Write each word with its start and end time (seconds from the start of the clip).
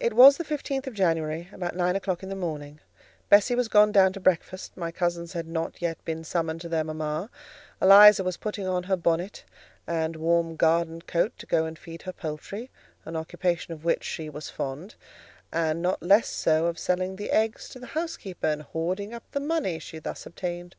It 0.00 0.14
was 0.14 0.38
the 0.38 0.44
fifteenth 0.44 0.86
of 0.86 0.94
January, 0.94 1.50
about 1.52 1.76
nine 1.76 1.94
o'clock 1.94 2.22
in 2.22 2.30
the 2.30 2.34
morning: 2.34 2.80
Bessie 3.28 3.54
was 3.54 3.68
gone 3.68 3.92
down 3.92 4.14
to 4.14 4.18
breakfast; 4.18 4.74
my 4.78 4.90
cousins 4.90 5.34
had 5.34 5.46
not 5.46 5.82
yet 5.82 6.02
been 6.06 6.24
summoned 6.24 6.62
to 6.62 6.70
their 6.70 6.84
mama; 6.84 7.28
Eliza 7.82 8.24
was 8.24 8.38
putting 8.38 8.66
on 8.66 8.84
her 8.84 8.96
bonnet 8.96 9.44
and 9.86 10.16
warm 10.16 10.56
garden 10.56 11.02
coat 11.02 11.34
to 11.36 11.44
go 11.44 11.66
and 11.66 11.78
feed 11.78 12.00
her 12.04 12.14
poultry, 12.14 12.70
an 13.04 13.14
occupation 13.14 13.74
of 13.74 13.84
which 13.84 14.04
she 14.04 14.30
was 14.30 14.48
fond: 14.48 14.94
and 15.52 15.82
not 15.82 16.02
less 16.02 16.28
so 16.28 16.64
of 16.64 16.78
selling 16.78 17.16
the 17.16 17.30
eggs 17.30 17.68
to 17.68 17.78
the 17.78 17.88
housekeeper 17.88 18.46
and 18.46 18.62
hoarding 18.62 19.12
up 19.12 19.24
the 19.32 19.38
money 19.40 19.78
she 19.78 19.98
thus 19.98 20.24
obtained. 20.24 20.74